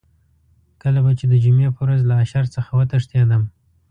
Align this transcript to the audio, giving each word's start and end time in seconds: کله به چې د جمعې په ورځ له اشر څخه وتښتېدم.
کله 0.81 0.99
به 1.05 1.11
چې 1.19 1.25
د 1.31 1.33
جمعې 1.43 1.69
په 1.75 1.81
ورځ 1.85 2.01
له 2.09 2.15
اشر 2.23 2.45
څخه 2.55 2.71
وتښتېدم. 2.79 3.43